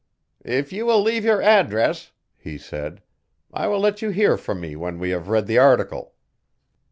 'If 0.43 0.73
you 0.73 0.87
will 0.87 0.99
leave 0.99 1.23
your 1.23 1.43
address,' 1.43 2.11
he 2.35 2.57
said, 2.57 3.03
'I 3.53 3.67
will 3.67 3.79
let 3.79 4.01
you 4.01 4.09
hear 4.09 4.35
from 4.35 4.59
me 4.59 4.75
when 4.75 4.97
we 4.97 5.11
have 5.11 5.29
read 5.29 5.45
the 5.45 5.59
article. 5.59 6.15